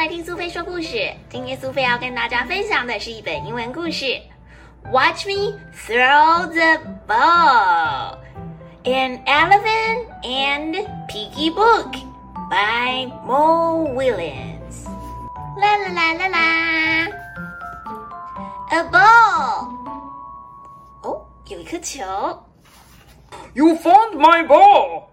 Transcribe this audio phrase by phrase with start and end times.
[0.00, 1.12] 来听苏菲说故事。
[1.28, 4.20] 今天苏菲要跟大家分享的是一本英文故事，
[4.92, 8.18] Watch me throw the ball,
[8.84, 11.92] An Elephant and Piggy Book
[12.50, 14.86] by Mo Williams。
[15.58, 17.08] 啦啦啦啦啦，
[18.70, 19.68] A ball。
[21.02, 22.04] 哦，有一颗球。
[23.54, 25.04] You found my ball！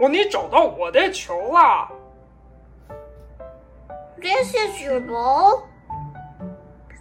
[0.00, 1.88] 哦，你找到我的球啦！
[4.20, 5.62] This is your ball。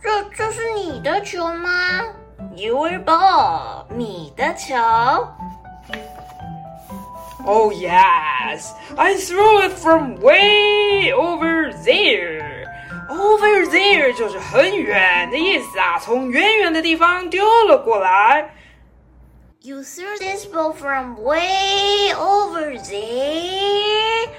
[0.02, 2.02] 这这是你的球吗？
[2.56, 4.76] Your ball，你的球。
[7.46, 12.64] Oh yes, I threw it from way over there.
[13.10, 18.50] Over there 就是很远的意思啊，从远远的地方丢了过来。
[19.62, 24.30] You threw this ball from way over there。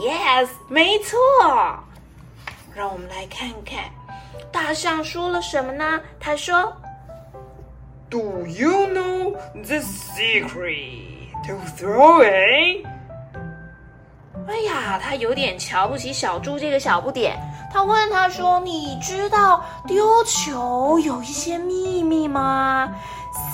[0.00, 1.18] ：“Yes，没错。”
[2.74, 3.84] 让我们来看看
[4.50, 6.00] 大象说了什么呢？
[6.18, 6.74] 他说
[8.12, 12.84] Do you know the secret to throwing?
[14.46, 17.40] 哎呀，他有点瞧不起小猪这个小不点。
[17.72, 22.92] 他问他说：“你知道丢球有一些秘密吗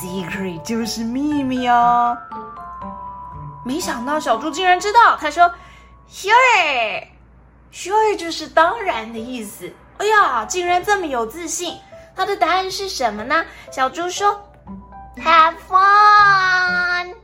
[0.03, 2.19] ？”Secret 就是秘密哦。
[3.65, 5.16] 没想到小猪竟然知道。
[5.21, 5.49] 他说
[6.10, 11.77] ：“Sure，Sure 就是当然的意思。”哎呀，竟然这么有自信。
[12.16, 13.44] 他的答案是什么呢？
[13.71, 14.47] 小猪说
[15.23, 17.15] ：“Have fun。”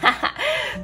[0.00, 0.34] 哈哈，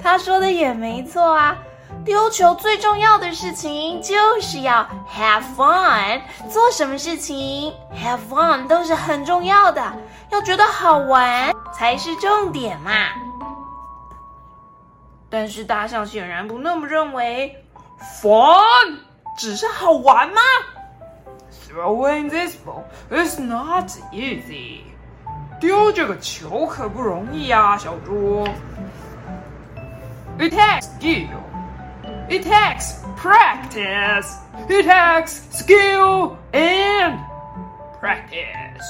[0.03, 1.57] 他说的也没错啊。
[2.03, 9.93] 丢球最重要的事情就是要 have fun，做什么事情 have fun 都是很重要的，
[10.31, 12.91] 要觉得好玩才是重点嘛。
[15.29, 17.65] 但是大象显然不那么认为
[18.23, 19.01] Fun?
[19.37, 20.41] 只是好玩吗
[21.69, 24.81] ？Throwing this ball is not easy.
[25.60, 28.48] 丢这个球可不容易呀、小猪。
[30.38, 31.40] It takes skill.
[32.30, 34.28] It takes practice.
[34.68, 37.20] It takes skill and
[38.02, 38.84] practice.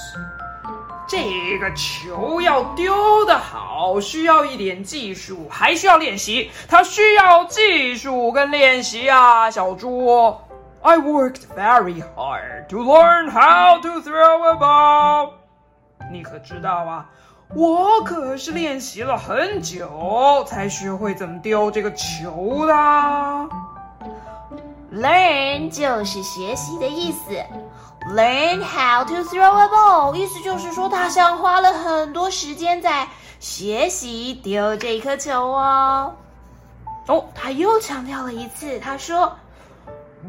[1.07, 6.49] 这个球要丢得好，需要一点技术，还需要练习。
[6.67, 10.35] 它需要技术跟练习啊，小猪。
[10.81, 15.38] I worked very hard to learn how to throw a ball.
[16.10, 17.06] 你可知道啊？
[17.52, 22.72] 我可是练习了很久才学会怎么丢这个球的。
[24.92, 27.32] Learn 就是学习的意思
[28.14, 33.08] ，Learn how to throw a ball，意思就是说大象花了很多时间在
[33.40, 36.14] 学习丢这颗球哦。
[37.06, 39.32] 哦，他又强调了一次，他说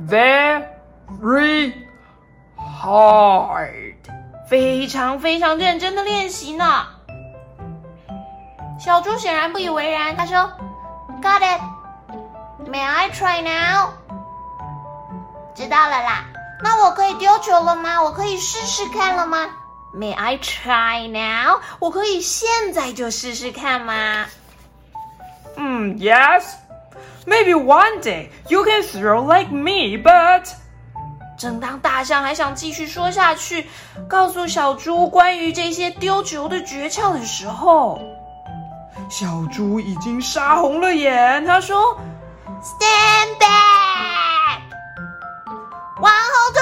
[0.09, 1.73] Very
[2.57, 3.90] hard.
[4.50, 6.86] 非常非常认真的练习呢。
[8.78, 10.50] 小猪显然不以为然，他说：“
[11.22, 11.60] Got it.
[12.70, 13.90] May I try now？”
[15.54, 16.24] 知道了啦。
[16.62, 18.02] 那我可以丢球了吗？
[18.02, 19.48] 我可以试试看了吗？
[19.94, 21.60] May I try now？
[21.78, 24.26] 我可以现在就试试看吗？
[25.56, 26.44] Hmm, yes.
[27.26, 30.48] Maybe one day you can throw like me, but
[31.41, 33.67] 正当大象还想继续说下去，
[34.07, 37.99] 告诉小猪关于这些丢球的诀窍的时候，
[39.09, 41.43] 小猪已经杀红了眼。
[41.43, 41.97] 他说
[42.61, 44.59] Stand back，
[45.99, 46.61] 往后退。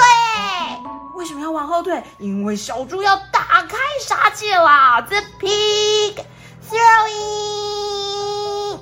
[1.15, 2.01] 为什么要往后退？
[2.17, 6.23] 因为小猪要打开杀戒啦！The pig
[6.71, 8.79] throwing，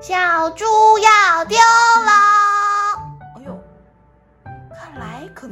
[0.00, 0.64] 小猪
[0.98, 2.33] 要丢了。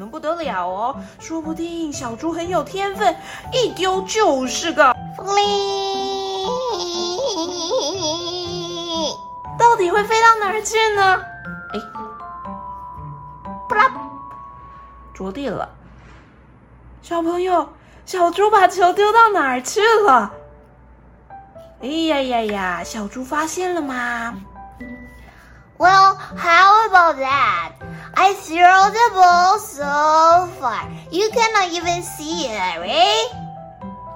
[0.03, 3.15] 能不得了哦，说不定小猪很有天分，
[3.53, 6.03] 一丢就是个 fling。
[9.57, 11.23] 到到底会飞到哪儿去呢？
[11.73, 11.81] 哎，
[13.67, 13.91] 不啦，
[15.15, 15.67] 着地了。
[17.01, 17.71] 小朋友，
[18.05, 20.31] 小猪把球丢到哪儿去了？
[21.81, 22.85] 哎呀呀呀！
[22.85, 24.35] 小猪发现了吗
[25.79, 27.73] ？Well, how about that?
[28.16, 33.30] I threw the ball so far, you cannot even see it, right?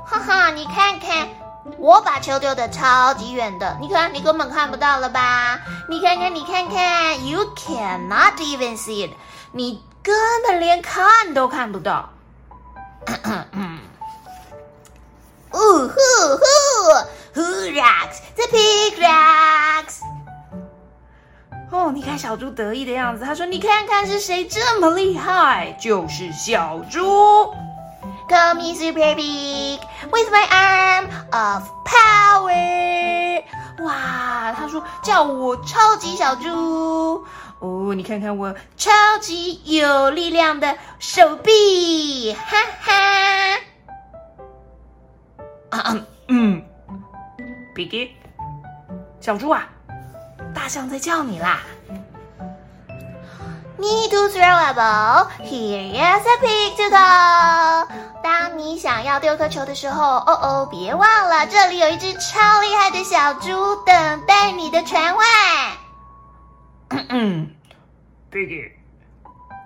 [0.06, 1.28] 哈哈，你看看，
[1.78, 5.60] 我把球丢的超级远的，你看你根本看不到了吧？
[5.88, 9.12] 你看看，你看看，You cannot even see it，
[9.52, 10.14] 你根
[10.48, 12.10] 本连看都看不到。
[15.54, 16.44] 呜呼 呼，
[17.34, 18.20] Who rocks?
[18.36, 20.02] The pig rocks.
[21.71, 25.77] 哦，你看小猪得意的样子，他说：“你看看是谁这么厉害？
[25.81, 27.01] 就是小猪。”
[28.29, 29.79] Call me Super Pig
[30.11, 33.43] with my arm of power。
[33.85, 37.25] 哇，他说叫我超级小猪。
[37.61, 38.91] 哦，你看看我超
[39.21, 42.93] 级有力量的手臂，哈哈。
[45.71, 46.63] 嗯嗯
[47.75, 48.11] ，Biggy，
[49.21, 49.69] 小猪啊，
[50.67, 51.61] 大象在叫你啦。
[53.79, 55.29] Need to throw a ball?
[55.39, 57.95] Here is a pig to go.
[58.21, 65.25] 当你想要丢颗球的时候，哦哦，别忘了这里有一只超厉害的小猪等待你的传唤。
[66.89, 67.51] 嗯嗯
[68.33, 68.73] ，Piggy。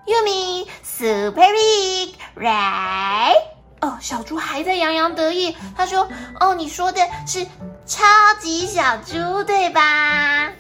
[0.05, 3.37] You mean super pig, right?
[3.81, 5.57] 哦，小猪还在洋洋得意。
[5.75, 6.07] 他说
[6.39, 7.47] ：“哦，你说的是
[7.87, 8.05] 超
[8.39, 10.53] 级小猪，对吧？”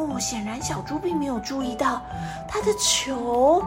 [0.00, 2.02] 哦，显然小猪并没有注意到，
[2.48, 3.62] 他的球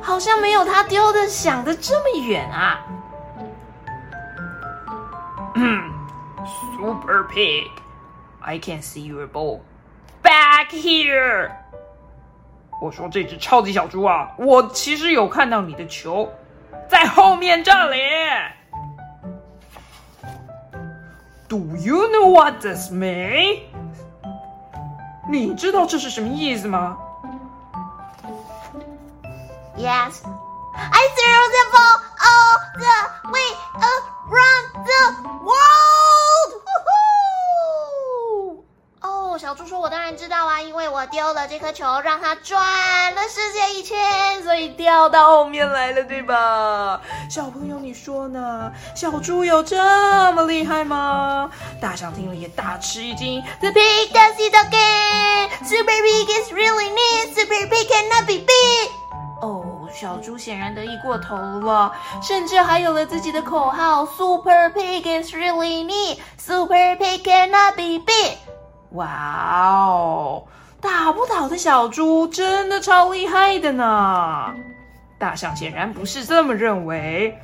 [0.00, 2.84] 好像没有他丢的想的这么远啊。
[5.54, 5.90] 嗯
[6.76, 9.60] ，Super Pig，I can see your ball
[10.22, 11.50] back here。
[12.82, 16.28] 我说这只超级小猪啊，我其实有看到你的球。
[16.88, 17.98] 在后面这里。
[21.48, 23.62] Do you know what this means？
[25.28, 26.96] 你知道这是什么意思吗
[29.76, 30.22] ？Yes,
[30.74, 31.96] I threw the ball
[32.26, 32.96] all the
[33.32, 33.50] way
[33.82, 35.02] around the
[35.44, 36.25] world.
[39.38, 42.58] 小猪说：“我当然知道啊，因为我丢了这颗球，让它转
[43.14, 48.72] 了世界一圈，所以掉到后面来了，对吧？”小朋友，你说呢？
[48.94, 49.76] 小猪有这
[50.32, 51.50] 么厉害吗？
[51.80, 53.42] 大象听了也大吃一惊。
[53.60, 55.48] The pig does it again.
[55.64, 57.34] Super pig is really neat.
[57.34, 58.90] Super pig cannot be beat.
[59.42, 61.92] 哦，小猪显然得意过头了，
[62.22, 66.18] 甚至还有了自己的口号：Super pig is really neat.
[66.38, 68.36] Super pig cannot be beat.
[68.90, 70.44] 哇哦，
[70.80, 74.54] 打不倒的小猪真的超厉害的呢！
[75.18, 77.36] 大象显然不是这么认为。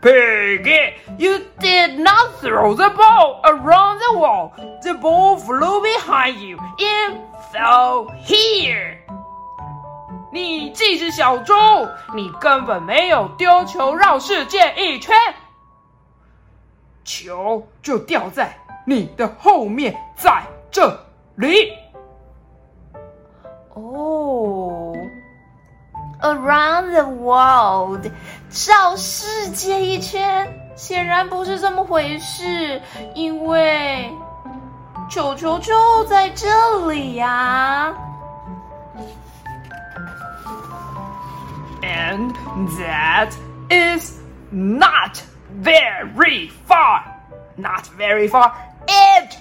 [0.00, 4.52] Piggy, you did not throw the ball around the wall.
[4.82, 7.16] The ball flew behind you and
[7.52, 8.98] fell here.
[10.32, 11.54] 你这只小猪，
[12.14, 15.16] 你根本没有丢球绕世界一圈，
[17.04, 20.44] 球就掉在你的后面，在。
[20.75, 20.99] 这
[21.35, 21.73] 里
[23.73, 24.93] 哦，
[26.21, 28.11] Around the world，
[28.67, 32.81] 绕世界一圈，显然不是这么回事，
[33.15, 34.11] 因为
[35.09, 36.47] 球球就在这
[36.87, 37.93] 里呀。
[41.81, 42.33] And
[42.77, 43.31] that
[43.69, 44.19] is
[44.51, 45.17] not
[45.63, 47.01] very far,
[47.55, 48.51] not very far.
[48.87, 49.37] It,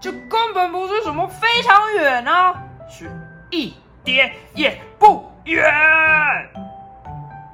[0.00, 2.54] 这根本不是什么非常远啊，
[2.88, 3.10] 是
[3.50, 5.64] 一点也不远。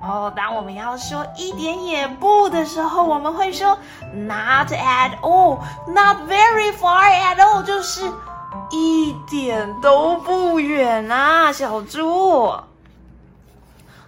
[0.02, 3.78] 哦，当我们要说一点也不的时候，我们会说
[4.12, 8.11] not at all，not very far at all，就是
[8.70, 12.52] 一点都不远啊，小猪。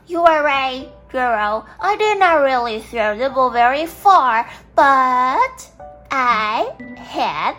[0.06, 1.64] You are right, girl.
[1.78, 5.70] I did not really throw the ball very far, but
[6.08, 6.66] I
[7.14, 7.54] had.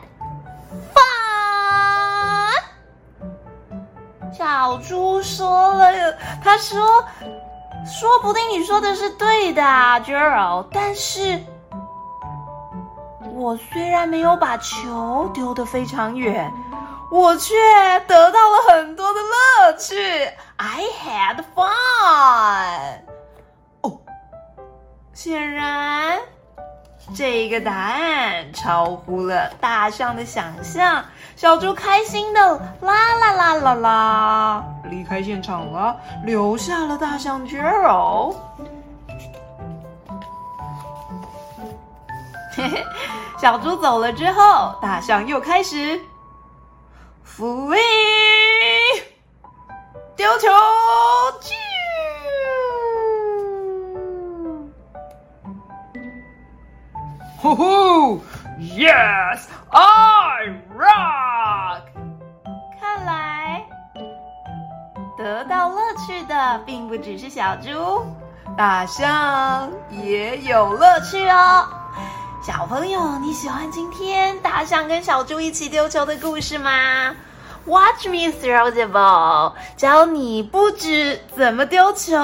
[4.39, 7.05] 小猪说了，他说
[7.85, 10.65] ：“说不定你说的是对的啊，Girl。
[10.71, 11.43] 但是，
[13.35, 16.49] 我虽然没有把球丢得非常远，
[17.11, 17.53] 我却
[18.07, 19.97] 得到了很多的乐趣。
[20.57, 23.01] I had fun。
[23.81, 23.99] 哦，
[25.13, 26.17] 显然
[27.13, 31.05] 这个答案超乎了大象的想象，
[31.39, 32.41] 小猪开心的
[32.81, 38.35] 啦啦啦啦啦，离开现场了，留下了大象 Gerald。
[42.57, 42.85] 嘿嘿，
[43.41, 46.01] 小猪走了之后，大象又开始
[47.25, 47.79] flee
[50.17, 50.49] 丢球，
[51.41, 51.53] 啾！
[57.41, 58.21] 呼呼
[58.59, 60.49] ，Yes, I
[65.29, 68.03] 得到乐趣的并不只是小猪，
[68.57, 71.67] 大象也有乐趣哦。
[72.43, 77.15] 小朋友，你喜欢今天大象跟小猪一起丢球的故事吗
[77.67, 82.17] ？Watch me throw the ball，教你不止怎么丢球，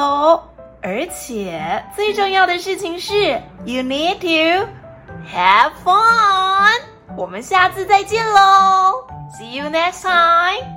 [0.82, 3.32] 而且最重要的事情是
[3.66, 4.66] ，you need to
[5.30, 6.80] have fun。
[7.18, 9.04] 我们下次再见喽
[9.38, 10.73] ，See you next time。